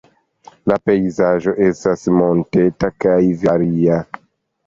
[0.69, 4.01] La pejzaĝo estas monteta kaj varia.